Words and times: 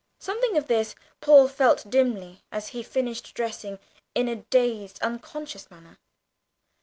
Something 0.17 0.57
of 0.57 0.65
this 0.65 0.95
Paul 1.19 1.47
felt 1.47 1.87
dimly, 1.87 2.41
as 2.51 2.69
he 2.69 2.81
finished 2.81 3.35
dressing, 3.35 3.77
in 4.15 4.27
a 4.27 4.37
dazed, 4.37 4.97
unconscious 5.03 5.69
manner. 5.69 5.99